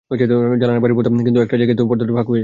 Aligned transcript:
জানালায় 0.61 0.81
ভারি 0.83 0.93
পর্দা, 0.97 1.09
কিন্তু 1.27 1.39
একটা 1.45 1.55
জায়গায় 1.59 1.77
পর্দাটা 1.89 2.13
ফাঁক 2.17 2.17
হয়ে 2.17 2.21
আছে 2.21 2.21
একটু। 2.29 2.33